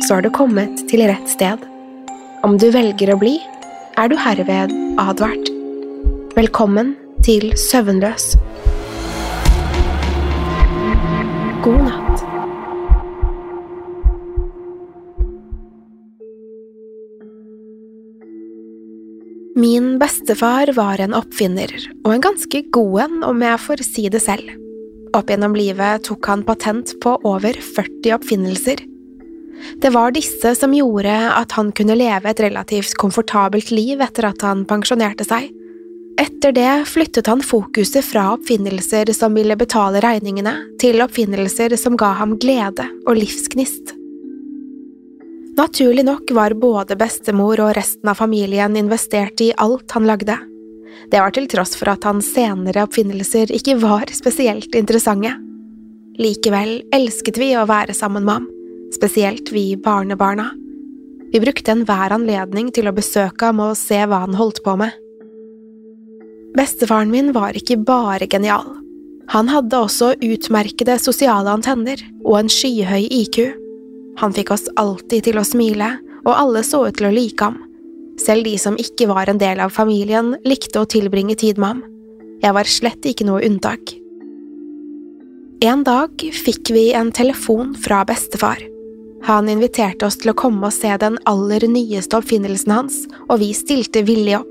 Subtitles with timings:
[0.00, 1.62] så har du kommet til rett sted.
[2.46, 3.36] Om du velger å bli,
[4.00, 5.50] er du herved advart.
[6.36, 8.32] Velkommen til Søvnløs.
[11.62, 12.24] God natt.
[19.62, 21.70] Min bestefar var en oppfinner,
[22.02, 24.56] og en ganske god en, om jeg får si det selv.
[25.12, 28.80] Opp gjennom livet tok han patent på over 40 oppfinnelser.
[29.82, 34.44] Det var disse som gjorde at han kunne leve et relativt komfortabelt liv etter at
[34.46, 35.50] han pensjonerte seg.
[36.20, 42.12] Etter det flyttet han fokuset fra oppfinnelser som ville betale regningene, til oppfinnelser som ga
[42.20, 43.94] ham glede og livsgnist.
[45.56, 50.38] Naturlig nok var både bestemor og resten av familien investert i alt han lagde.
[51.12, 55.34] Det var til tross for at hans senere oppfinnelser ikke var spesielt interessante.
[56.20, 58.48] Likevel elsket vi å være sammen med ham,
[58.94, 60.50] spesielt vi barnebarna.
[61.32, 64.92] Vi brukte enhver anledning til å besøke ham og se hva han holdt på med.
[66.52, 68.68] Bestefaren min var ikke bare genial.
[69.32, 73.38] Han hadde også utmerkede sosiale antenner og en skyhøy IQ.
[74.20, 75.94] Han fikk oss alltid til å smile,
[76.26, 77.56] og alle så ut til å like ham.
[78.20, 81.82] Selv de som ikke var en del av familien, likte å tilbringe tid med ham.
[82.42, 83.94] Jeg var slett ikke noe unntak.
[85.62, 88.60] En dag fikk vi en telefon fra bestefar.
[89.24, 92.96] Han inviterte oss til å komme og se den aller nyeste oppfinnelsen hans,
[93.28, 94.48] og vi stilte villig opp.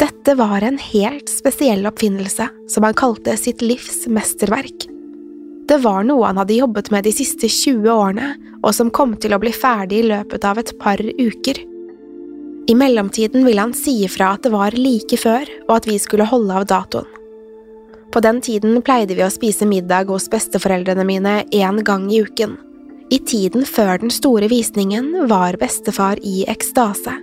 [0.00, 4.86] Dette var en helt spesiell oppfinnelse som han kalte sitt livs mesterverk.
[5.68, 8.30] Det var noe han hadde jobbet med de siste 20 årene,
[8.62, 11.60] og som kom til å bli ferdig i løpet av et par uker.
[12.70, 16.28] I mellomtiden ville han si ifra at det var like før, og at vi skulle
[16.30, 17.16] holde av datoen.
[18.10, 22.56] På den tiden pleide vi å spise middag hos besteforeldrene mine én gang i uken.
[23.10, 27.16] I tiden før den store visningen var bestefar i ekstase.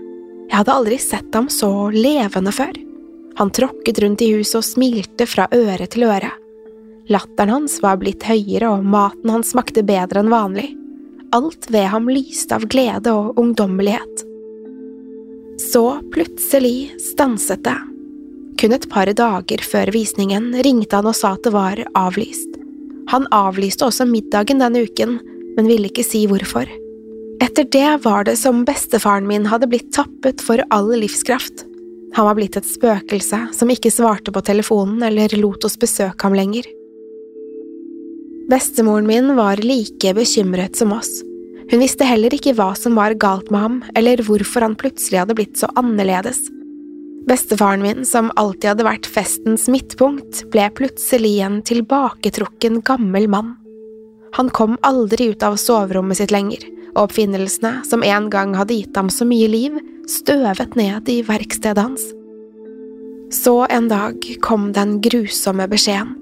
[0.48, 2.74] Jeg hadde aldri sett ham så levende før.
[3.40, 6.32] Han tråkket rundt i huset og smilte fra øre til øre.
[7.08, 10.74] Latteren hans var blitt høyere, og maten hans smakte bedre enn vanlig.
[11.36, 14.26] Alt ved ham lyste av glede og ungdommelighet.
[15.62, 17.78] Så plutselig stanset det.
[18.60, 22.60] Kun et par dager før visningen ringte han og sa at det var avlyst.
[23.14, 25.20] Han avlyste også middagen denne uken,
[25.58, 26.70] men ville ikke si hvorfor.
[27.44, 31.66] Etter det var det som bestefaren min hadde blitt tappet for all livskraft.
[32.16, 36.38] Han var blitt et spøkelse som ikke svarte på telefonen eller lot oss besøke ham
[36.38, 36.66] lenger.
[38.48, 41.20] Bestemoren min var like bekymret som oss.
[41.68, 45.36] Hun visste heller ikke hva som var galt med ham, eller hvorfor han plutselig hadde
[45.36, 46.40] blitt så annerledes.
[47.28, 53.58] Bestefaren min, som alltid hadde vært festens midtpunkt, ble plutselig en tilbaketrukken gammel mann.
[54.36, 56.64] Han kom aldri ut av soverommet sitt lenger,
[56.96, 59.78] og oppfinnelsene, som en gang hadde gitt ham så mye liv,
[60.10, 62.06] støvet ned i verkstedet hans.
[63.34, 66.16] Så en dag kom den grusomme beskjeden.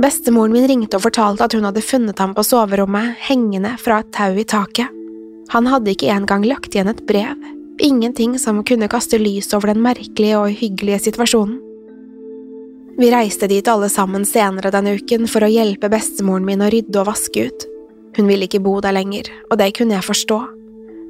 [0.00, 4.12] Bestemoren min ringte og fortalte at hun hadde funnet ham på soverommet, hengende fra et
[4.14, 4.88] tau i taket.
[5.50, 7.34] Han hadde ikke engang lagt igjen et brev,
[7.82, 11.58] ingenting som kunne kaste lys over den merkelige og hyggelige situasjonen.
[13.00, 16.98] Vi reiste dit alle sammen senere denne uken for å hjelpe bestemoren min å rydde
[17.00, 17.62] og vaske ut.
[18.18, 20.36] Hun ville ikke bo der lenger, og det kunne jeg forstå.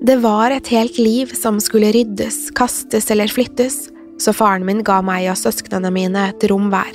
[0.06, 3.88] Det var et helt liv som skulle ryddes, kastes eller flyttes,
[4.22, 6.94] så faren min ga meg og søsknene mine et rom hver.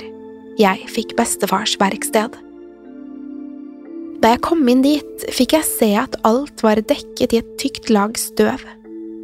[0.56, 2.40] Jeg fikk bestefars verksted.
[4.24, 7.92] Da jeg kom inn dit, fikk jeg se at alt var dekket i et tykt
[7.92, 8.64] lag støv.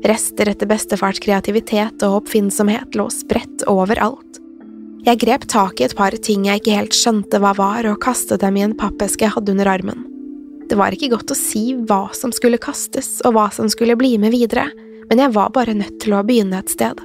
[0.05, 4.42] Rester etter bestefars kreativitet og oppfinnsomhet lå spredt overalt.
[5.03, 8.45] Jeg grep tak i et par ting jeg ikke helt skjønte hva var, og kastet
[8.45, 10.05] dem i en pappeske jeg hadde under armen.
[10.71, 14.15] Det var ikke godt å si hva som skulle kastes og hva som skulle bli
[14.23, 14.69] med videre,
[15.11, 17.03] men jeg var bare nødt til å begynne et sted.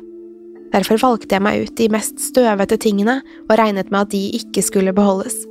[0.75, 3.17] Derfor valgte jeg meg ut de mest støvete tingene
[3.47, 5.41] og regnet med at de ikke skulle beholdes.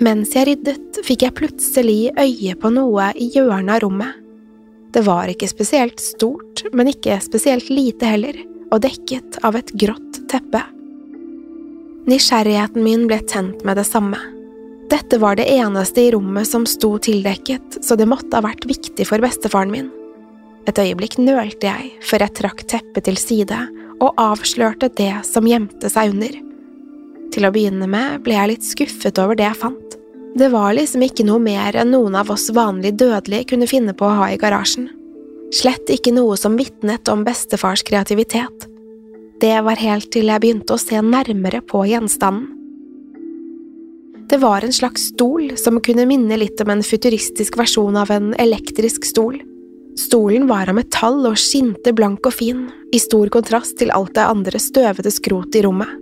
[0.00, 4.24] Mens jeg ryddet, fikk jeg plutselig øye på noe i hjørnet av rommet.
[4.96, 8.40] Det var ikke spesielt stort, men ikke spesielt lite heller,
[8.72, 10.62] og dekket av et grått teppe.
[12.06, 14.18] Nysgjerrigheten min ble tent med det samme.
[14.90, 19.08] Dette var det eneste i rommet som sto tildekket, så det måtte ha vært viktig
[19.08, 19.88] for bestefaren min.
[20.66, 23.58] Et øyeblikk nølte jeg før jeg trakk teppet til side
[24.02, 26.38] og avslørte det som gjemte seg under.
[27.34, 29.98] Til å begynne med ble jeg litt skuffet over det jeg fant.
[30.36, 34.06] Det var liksom ikke noe mer enn noen av oss vanlig dødelige kunne finne på
[34.06, 34.90] å ha i garasjen.
[35.54, 38.66] Slett ikke noe som vitnet om bestefars kreativitet.
[39.40, 42.48] Det var helt til jeg begynte å se nærmere på gjenstanden.
[44.26, 48.32] Det var en slags stol som kunne minne litt om en futuristisk versjon av en
[48.42, 49.36] elektrisk stol.
[49.96, 54.26] Stolen var av metall og skinte blank og fin, i stor kontrast til alt det
[54.26, 55.92] andre støvete skrotet i rommet.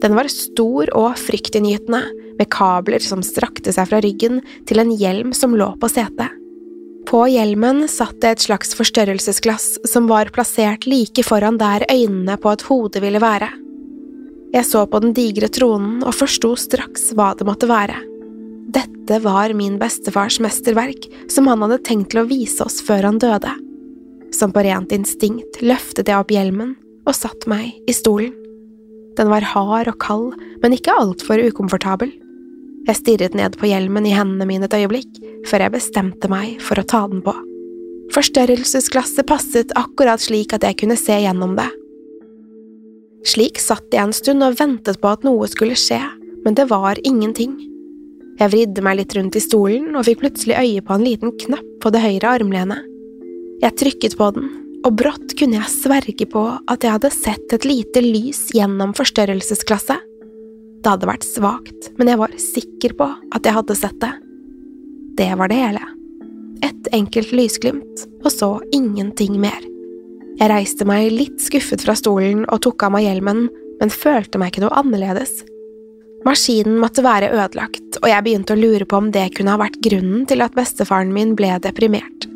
[0.00, 2.00] Den var stor og fryktinngytende,
[2.34, 6.32] med kabler som strakte seg fra ryggen til en hjelm som lå på setet.
[7.08, 12.52] På hjelmen satt det et slags forstørrelsesglass som var plassert like foran der øynene på
[12.54, 13.50] et hode ville være.
[14.54, 17.98] Jeg så på den digre tronen og forsto straks hva det måtte være.
[18.74, 23.20] Dette var min bestefars mesterverk, som han hadde tenkt til å vise oss før han
[23.22, 23.52] døde.
[24.34, 26.74] Som på rent instinkt løftet jeg opp hjelmen
[27.04, 28.32] og satt meg i stolen.
[29.18, 32.10] Den var hard og kald, men ikke altfor ukomfortabel.
[32.84, 36.80] Jeg stirret ned på hjelmen i hendene mine et øyeblikk, før jeg bestemte meg for
[36.80, 37.32] å ta den på.
[38.12, 41.70] Forstørrelsesglasset passet akkurat slik at jeg kunne se gjennom det.
[43.24, 46.02] Slik satt jeg en stund og ventet på at noe skulle skje,
[46.44, 47.56] men det var ingenting.
[48.36, 51.70] Jeg vridde meg litt rundt i stolen og fikk plutselig øye på en liten knapp
[51.80, 52.84] på det høyre armlenet.
[53.62, 54.50] Jeg trykket på den,
[54.84, 60.02] og brått kunne jeg sverge på at jeg hadde sett et lite lys gjennom forstørrelsesglasset.
[60.84, 64.10] Det hadde vært svakt, men jeg var sikker på at jeg hadde sett det.
[65.16, 65.84] Det var det hele.
[66.66, 69.64] Et enkelt lysglimt, og så ingenting mer.
[70.36, 73.46] Jeg reiste meg litt skuffet fra stolen og tok av meg hjelmen,
[73.80, 75.40] men følte meg ikke noe annerledes.
[76.28, 79.80] Maskinen måtte være ødelagt, og jeg begynte å lure på om det kunne ha vært
[79.84, 82.28] grunnen til at bestefaren min ble deprimert.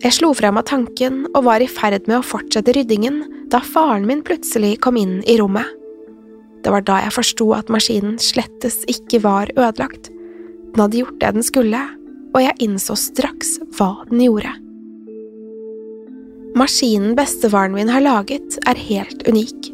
[0.00, 4.06] Jeg slo frem av tanken og var i ferd med å fortsette ryddingen da faren
[4.06, 5.79] min plutselig kom inn i rommet.
[6.60, 10.10] Det var da jeg forsto at maskinen slettes ikke var ødelagt.
[10.72, 11.80] Den hadde gjort det den skulle,
[12.34, 14.52] og jeg innså straks hva den gjorde.
[16.58, 19.70] Maskinen bestefaren min har laget, er helt unik.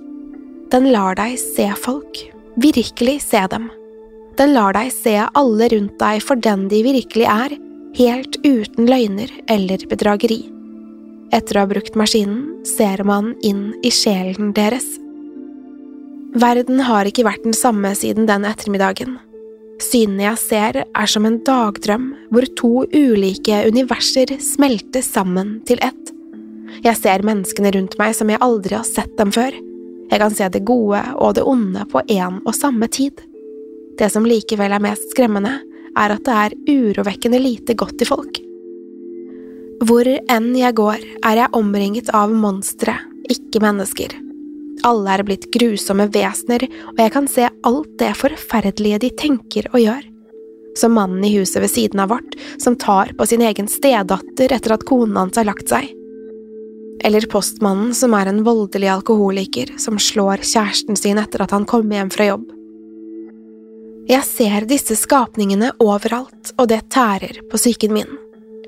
[0.73, 2.21] Den lar deg se folk,
[2.61, 3.71] virkelig se dem.
[4.37, 7.57] Den lar deg se alle rundt deg for den de virkelig er,
[7.97, 10.43] helt uten løgner eller bedrageri.
[11.35, 14.85] Etter å ha brukt maskinen ser man inn i sjelen deres.
[16.37, 19.14] Verden har ikke vært den samme siden den ettermiddagen.
[19.81, 26.12] Synene jeg ser, er som en dagdrøm hvor to ulike universer smelter sammen til ett.
[26.85, 29.57] Jeg ser menneskene rundt meg som jeg aldri har sett dem før.
[30.11, 33.16] Jeg kan se det gode og det onde på én og samme tid.
[33.97, 35.55] Det som likevel er mest skremmende,
[35.97, 38.43] er at det er urovekkende lite godt i folk.
[39.88, 42.99] Hvor enn jeg går, er jeg omringet av monstre,
[43.33, 44.25] ikke mennesker.
[44.85, 49.80] Alle er blitt grusomme vesener, og jeg kan se alt det forferdelige de tenker og
[49.80, 50.02] gjør.
[50.76, 54.75] Som mannen i huset ved siden av vårt, som tar på sin egen stedatter etter
[54.76, 55.88] at konen hans har lagt seg.
[57.04, 62.00] Eller postmannen som er en voldelig alkoholiker som slår kjæresten sin etter at han kommer
[62.00, 62.47] hjem fra jobb.
[64.06, 68.12] Jeg ser disse skapningene overalt, og det tærer på psyken min.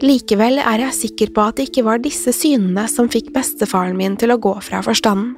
[0.02, 4.16] Likevel er jeg sikker på at det ikke var disse synene som fikk bestefaren min
[4.18, 5.36] til å gå fra forstanden.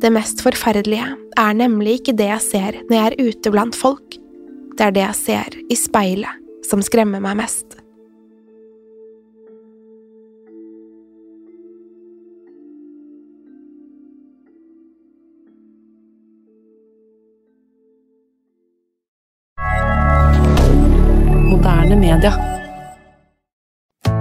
[0.00, 1.04] Det mest forferdelige
[1.36, 4.16] er nemlig ikke det jeg ser når jeg er ute blant folk,
[4.78, 7.76] det er det jeg ser i speilet som skremmer meg mest.
[21.50, 22.49] moderne media.